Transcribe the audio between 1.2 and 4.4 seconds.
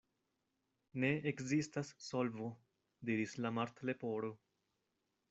ekzistas solvo," diris la Martleporo.